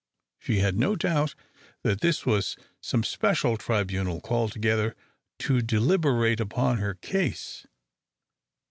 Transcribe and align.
She 0.39 0.57
had 0.57 0.79
no 0.79 0.95
doubt 0.95 1.35
that 1.83 2.01
this 2.01 2.25
was 2.25 2.55
some 2.81 3.03
special 3.03 3.55
tribunal 3.55 4.19
called 4.19 4.51
together 4.51 4.95
to 5.37 5.61
deliberate 5.61 6.39
upon 6.39 6.79
her 6.79 6.95
case. 6.95 7.67